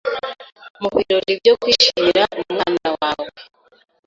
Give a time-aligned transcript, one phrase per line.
[0.81, 3.29] mu birori byo kwishimira umwana wawe